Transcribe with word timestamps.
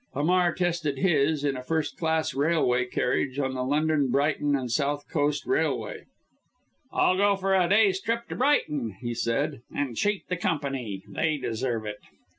Hamar 0.15 0.55
tested 0.55 0.97
his, 0.97 1.43
in 1.43 1.55
a 1.55 1.61
first 1.61 1.95
class 1.95 2.33
railway 2.33 2.85
carriage, 2.85 3.37
on 3.37 3.53
the 3.53 3.63
London, 3.63 4.07
Brighton 4.09 4.67
& 4.69 4.69
South 4.69 5.07
Coast 5.07 5.45
Railway. 5.45 6.05
"I'll 6.91 7.15
go 7.17 7.35
for 7.35 7.53
a 7.53 7.69
day's 7.69 8.01
trip 8.01 8.27
to 8.29 8.35
Brighton," 8.35 8.97
he 8.99 9.13
said, 9.13 9.61
"and 9.71 9.95
cheat 9.95 10.27
the 10.27 10.37
Company. 10.37 11.03
They 11.07 11.37
deserve 11.37 11.85
it." 11.85 11.99